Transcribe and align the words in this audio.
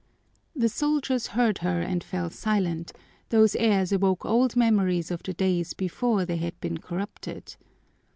The 0.55 0.67
soldiers 0.67 1.27
heard 1.27 1.59
her 1.59 1.79
and 1.79 2.03
fell 2.03 2.31
silent; 2.31 2.91
those 3.29 3.55
airs 3.55 3.91
awoke 3.91 4.25
old 4.25 4.55
memories 4.55 5.11
of 5.11 5.21
the 5.21 5.31
days 5.31 5.75
before 5.75 6.25
they 6.25 6.37
had 6.37 6.59
been 6.59 6.79
corrupted. 6.79 7.55